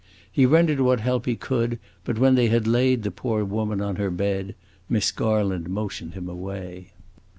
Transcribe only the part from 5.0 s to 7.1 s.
Garland motioned him away.